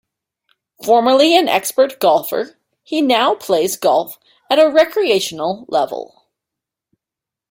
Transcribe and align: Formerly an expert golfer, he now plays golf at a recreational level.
Formerly 0.83 1.37
an 1.37 1.47
expert 1.47 1.99
golfer, 1.99 2.57
he 2.81 3.03
now 3.03 3.35
plays 3.35 3.77
golf 3.77 4.17
at 4.49 4.57
a 4.57 4.67
recreational 4.67 5.65
level. 5.67 6.23